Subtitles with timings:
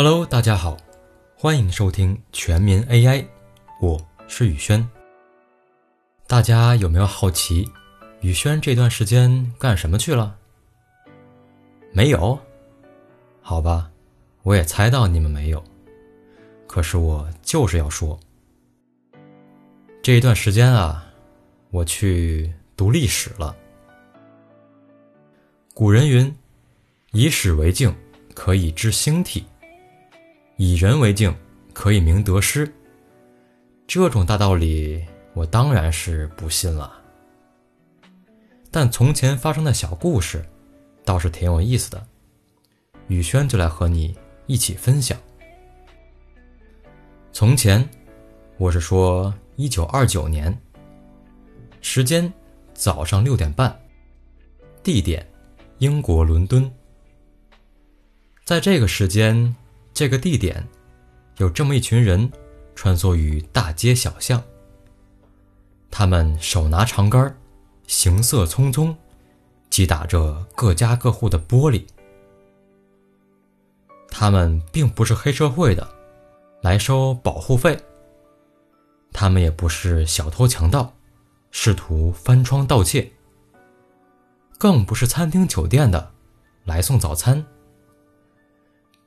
[0.00, 0.76] Hello，大家好，
[1.36, 3.26] 欢迎收听全民 AI，
[3.80, 4.88] 我是宇轩。
[6.28, 7.68] 大家有没有好奇，
[8.20, 10.38] 宇轩这段时间干什么去了？
[11.92, 12.38] 没有？
[13.40, 13.90] 好吧，
[14.44, 15.60] 我也猜到你们没有。
[16.68, 18.20] 可是我就是要说，
[20.00, 21.12] 这一段时间啊，
[21.70, 23.56] 我去读历史了。
[25.74, 26.32] 古人云
[27.10, 27.92] ：“以史为镜，
[28.32, 29.42] 可以知兴替；
[30.58, 31.32] 以人为镜，
[31.72, 32.70] 可以明得失。”
[33.86, 37.00] 这种大道理，我当然是不信了。
[38.70, 40.44] 但从前发生的小故事，
[41.04, 42.06] 倒是挺有意思的。
[43.06, 44.14] 宇轩就来和你
[44.46, 45.16] 一起分享。
[47.32, 47.88] 从前，
[48.56, 50.54] 我是说一九二九年，
[51.80, 52.30] 时间
[52.74, 53.74] 早上六点半，
[54.82, 55.24] 地点。
[55.78, 56.68] 英国伦敦，
[58.44, 59.54] 在这个时间、
[59.98, 60.64] 这个地点，
[61.38, 62.30] 有这么一群人
[62.76, 64.40] 穿梭于大街小巷。
[65.90, 67.36] 他们手拿长杆，
[67.88, 68.94] 行色匆匆，
[69.70, 71.84] 击打着各家各户的玻璃。
[74.08, 75.88] 他们并不是黑社会的，
[76.62, 77.76] 来收保护费；
[79.12, 80.94] 他们也不是小偷强盗，
[81.50, 83.10] 试图翻窗盗窃。
[84.58, 86.12] 更不是餐厅酒店的，
[86.66, 87.44] 来送早餐。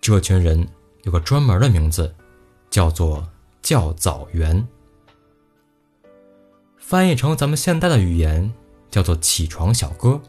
[0.02, 0.68] 这群人
[1.04, 2.14] 有个专门的名字，
[2.70, 3.28] 叫做
[3.62, 4.68] 叫早员。
[6.78, 8.52] 翻译成咱们现代的语言，
[8.90, 10.22] 叫做起床小哥。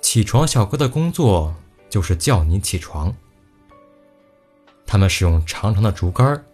[0.00, 1.54] 起床小哥的工作
[1.90, 3.12] 就是叫你起床。
[4.86, 6.44] 他们使用长长的竹竿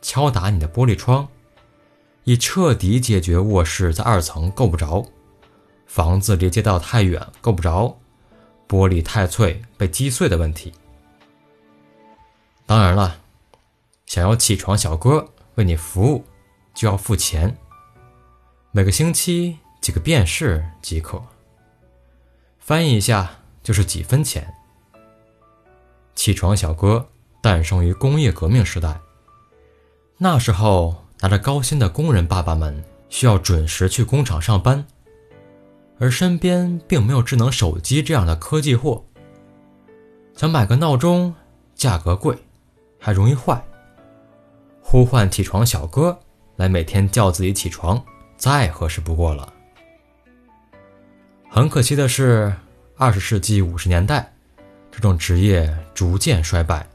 [0.00, 1.26] 敲打你的玻璃窗，
[2.24, 5.04] 以彻底解决卧室在二层够不着。
[5.86, 7.98] 房子离街道太远够不着，
[8.68, 10.72] 玻璃太脆被击碎的问题。
[12.68, 13.16] 当然了，
[14.04, 16.22] 想要起床小哥为你服务，
[16.74, 17.56] 就要付钱。
[18.72, 21.18] 每个星期几个便士即可。
[22.58, 23.30] 翻译一下
[23.62, 24.52] 就是几分钱。
[26.14, 27.08] 起床小哥
[27.40, 29.00] 诞生于工业革命时代，
[30.18, 34.84] 那时候拿着高薪的工人爸爸们需要准时去工厂上班。
[35.98, 39.06] 而身边并没有智能手机这样的科技货，
[40.36, 41.34] 想买个闹钟，
[41.74, 42.36] 价格贵，
[42.98, 43.62] 还容易坏。
[44.80, 46.18] 呼唤起床小哥
[46.56, 48.02] 来每天叫自己起床，
[48.36, 49.52] 再合适不过了。
[51.50, 52.52] 很可惜的是，
[52.96, 54.32] 二十世纪五十年代，
[54.90, 56.86] 这种职业逐渐衰败，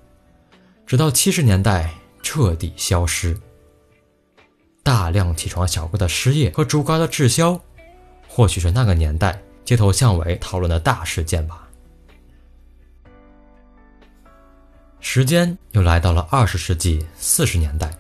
[0.86, 1.90] 直到七十年代
[2.22, 3.40] 彻底消失。
[4.84, 7.60] 大量起床小哥的失业和竹竿的滞销。
[8.28, 11.63] 或许是那个年代街头巷尾讨论的大事件吧。
[15.06, 17.94] 时间又来到了二十世纪四十年代，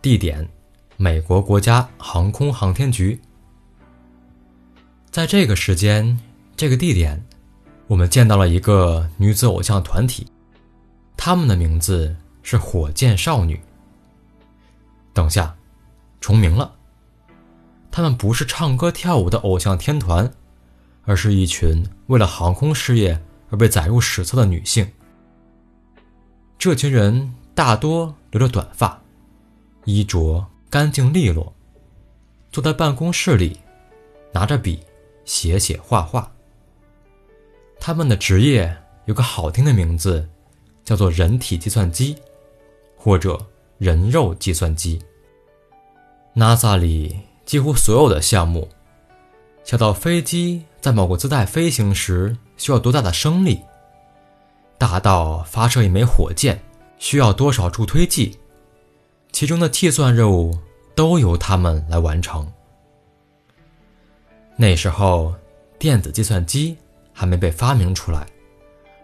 [0.00, 0.48] 地点
[0.96, 3.20] 美国国家航空航天局。
[5.10, 6.16] 在这个时间、
[6.56, 7.20] 这个地点，
[7.88, 10.24] 我们见到了一个女子偶像团体，
[11.16, 12.14] 他们的名字
[12.44, 13.60] 是火箭少女。
[15.12, 15.52] 等下，
[16.20, 16.72] 重名了。
[17.90, 20.32] 他们不是唱歌跳舞的偶像天团，
[21.02, 23.20] 而是一群为了航空事业
[23.50, 24.88] 而被载入史册的女性。
[26.64, 28.98] 这群人大多留着短发，
[29.84, 31.52] 衣着干净利落，
[32.50, 33.60] 坐在办公室里，
[34.32, 34.80] 拿着笔
[35.26, 36.32] 写写画画。
[37.78, 40.26] 他们的职业有个好听的名字，
[40.86, 42.16] 叫做“人体计算机”
[42.96, 43.38] 或者
[43.76, 44.98] “人肉计算机”。
[46.34, 47.14] NASA 里。
[47.44, 48.66] 几乎所有的项目，
[49.64, 53.60] 小到飞机在某个姿态飞行时需要多大的升力，
[54.78, 56.60] 大到发射一枚火箭
[56.98, 58.38] 需要多少助推剂，
[59.32, 60.56] 其中的计算任务
[60.94, 62.46] 都由他们来完成。
[64.56, 65.34] 那时候，
[65.78, 66.76] 电子计算机
[67.12, 68.26] 还没被发明出来，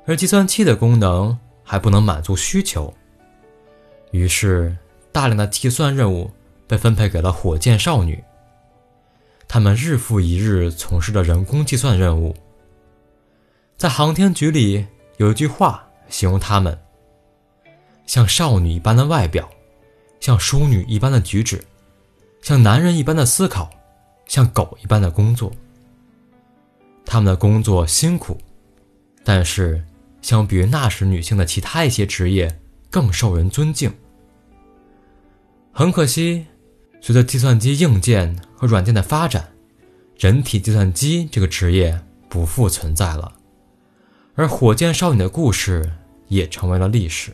[0.06, 2.92] 而计算器的功能还不能满足需求，
[4.12, 4.76] 于是
[5.10, 6.30] 大量的计算任务
[6.68, 8.22] 被分配给了火箭少女。
[9.48, 12.36] 他们日复一日从事着人工计算任务。
[13.76, 14.86] 在航天局里
[15.20, 16.78] 有一句话形容他们：
[18.06, 19.46] 像少女一般的外表，
[20.18, 21.62] 像淑女一般的举止，
[22.40, 23.68] 像男人一般的思考，
[24.24, 25.52] 像狗一般的工作。
[27.04, 28.38] 他们的工作辛苦，
[29.22, 29.84] 但是
[30.22, 32.58] 相比于那时女性的其他一些职业，
[32.88, 33.92] 更受人尊敬。
[35.70, 36.46] 很可惜。
[37.02, 39.52] 随着计算机硬件和软件的发展，
[40.18, 43.32] 人体计算机这个职业不复存在了，
[44.40, 45.92] 而火箭少女的故事
[46.28, 47.30] 也成为了历史。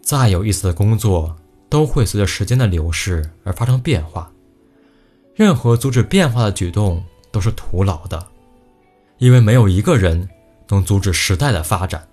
[0.00, 1.36] 再有意思的工作，
[1.68, 4.32] 都会随着时间的流逝而发生变化。
[5.34, 8.26] 任何阻止变化的举动都是徒劳的，
[9.18, 10.26] 因为没有一个人
[10.68, 12.08] 能阻止时代的发展。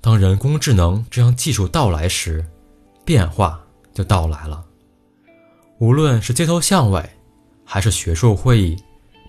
[0.00, 2.46] 当人工智能这项技术到来时，
[3.04, 3.60] 变化
[3.92, 4.64] 就到来了。
[5.80, 7.10] 无论是街头巷尾，
[7.64, 8.76] 还是学术会议，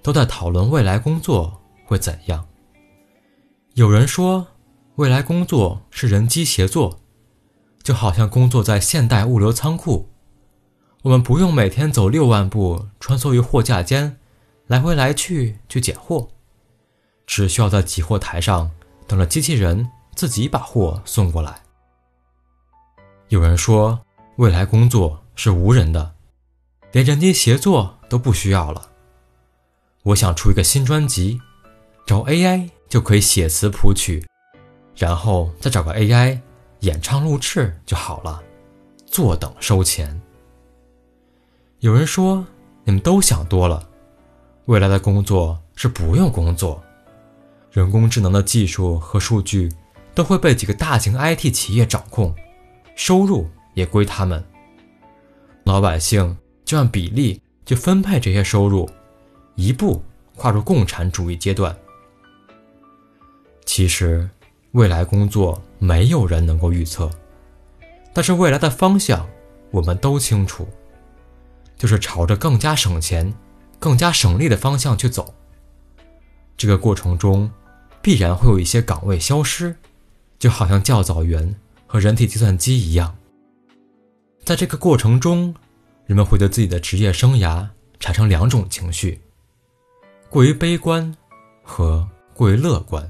[0.04, 2.46] 都在讨论未来工作会怎样。
[3.76, 4.48] 有人说，
[4.96, 7.00] 未来工作是人机协作，
[7.82, 10.10] 就好像工作在现代物流仓库。
[11.04, 14.20] 我们不用每天走六万步穿梭于货架间，
[14.68, 16.28] 来回来去去拣货，
[17.26, 18.70] 只需要在集货台上
[19.08, 21.62] 等着机器人自己把货送过来。
[23.30, 24.02] 有人说
[24.36, 26.14] 未来工作是无人的，
[26.92, 28.90] 连人机协作都不需要了。
[30.04, 31.40] 我想出一个新专辑，
[32.06, 34.22] 找 AI 就可以写词谱曲，
[34.98, 36.38] 然后再找个 AI
[36.82, 38.44] 演唱录制就好了，
[39.06, 40.22] 坐等收钱。
[41.80, 42.46] 有人说
[42.84, 43.88] ：“你们都想多了，
[44.66, 46.84] 未来的工作是不用工作，
[47.72, 49.72] 人工智能的技术和数据
[50.14, 52.36] 都会被几个大型 IT 企业掌控，
[52.98, 54.44] 收入也归他们。
[55.64, 58.90] 老百姓就按比例去分配这些收入，
[59.56, 60.04] 一步
[60.36, 61.74] 跨入共产主义阶段。
[63.74, 64.30] 其实，
[64.74, 67.10] 未来工作没有人能够预测，
[68.12, 69.26] 但是未来的方向
[69.72, 70.68] 我们都清楚。”
[71.80, 73.34] 就是朝着更加省钱、
[73.80, 75.34] 更加省力的方向去走。
[76.58, 77.50] 这个过程中，
[78.02, 79.74] 必然会有一些岗位消失，
[80.38, 81.56] 就好像教早员
[81.88, 83.16] 和人体计算机一样。
[84.44, 85.56] 在这个过程中，
[86.08, 87.66] 人们会对自己的职业生涯
[88.02, 89.22] 产生两种情绪：
[90.30, 91.16] 过于悲观
[91.64, 93.10] 和过于乐观。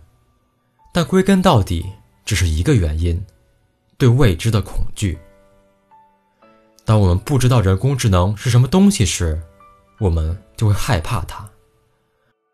[0.91, 1.85] 但归根到底，
[2.25, 3.23] 只是一个原因：
[3.97, 5.17] 对未知的恐惧。
[6.83, 9.41] 当我们不知道人工智能是什么东西时，
[9.99, 11.45] 我们就会害怕它；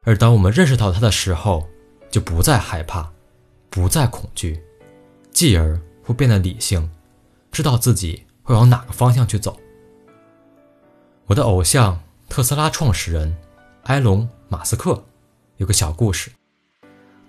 [0.04, 1.68] 而当我们认识到它的时候，
[2.12, 3.12] 就不再害怕，
[3.70, 4.62] 不再恐惧，
[5.32, 6.90] 继而会变得理性，
[7.52, 9.58] 知道自己会往哪个方向去走。
[11.26, 12.00] 我的偶像
[12.30, 13.36] 特斯拉创始人
[13.84, 15.04] 埃隆·马斯克
[15.58, 16.32] 有个小故事，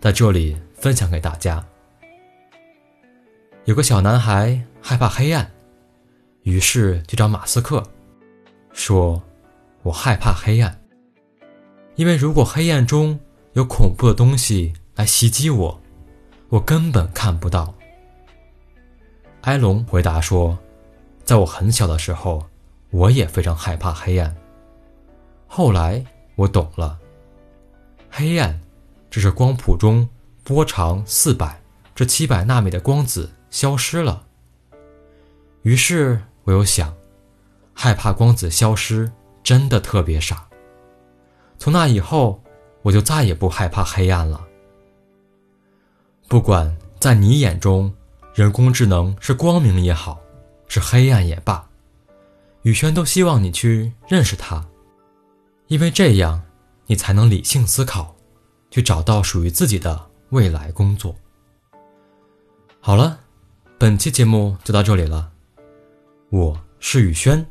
[0.00, 1.64] 在这里分享给大家。
[3.64, 5.50] 有个小男孩害怕黑暗。
[6.44, 7.82] 于是就找马斯克，
[8.72, 9.22] 说
[9.82, 10.80] ：“我害怕黑暗，
[11.96, 13.20] 因为如果黑暗中
[13.52, 15.78] 有恐怖的东西来袭击我，
[16.48, 17.74] 我根本看不到。”
[19.42, 20.58] 埃隆回答说
[21.22, 22.48] ：“在我很小的时候，
[22.90, 24.34] 我也非常害怕黑暗。
[25.46, 26.02] 后来
[26.34, 26.98] 我懂了，
[28.08, 28.58] 黑暗
[29.10, 30.08] 只是光谱中
[30.48, 31.60] 波长四百
[31.94, 34.24] 至七百纳米的光子消失了。”
[35.62, 36.20] 于是。
[36.44, 36.96] 我又想，
[37.74, 39.12] 害怕光子消失，
[39.42, 40.48] 真的特别傻。
[41.58, 42.42] 从那以后，
[42.80, 44.42] 我就再也不害怕黑暗了。
[46.26, 47.94] 不管在你眼中，
[48.32, 50.18] 人工智能是光明也好，
[50.68, 51.68] 是黑暗也罢，
[52.62, 54.66] 宇轩都希望你去认识它，
[55.66, 56.40] 因为这样，
[56.86, 58.16] 你才能理性思考，
[58.70, 61.14] 去找到属于自己的未来工作。
[62.80, 63.20] 好了，
[63.78, 65.30] 本期节目就到这里了。
[66.30, 67.44] 我是宇轩，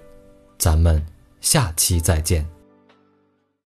[0.58, 1.06] 咱们
[1.42, 2.57] 下期再见。